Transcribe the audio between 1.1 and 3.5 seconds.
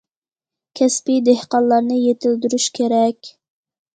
دېھقانلارنى يېتىلدۈرۈش كېرەك.